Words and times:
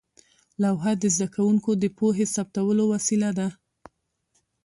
لوحه 0.61 0.91
د 1.01 1.03
زده 1.15 1.27
کوونکو 1.35 1.71
د 1.83 1.85
پوهې 1.97 2.25
ثبتولو 2.35 2.83
وسیله 2.93 3.29
وه. 3.37 3.47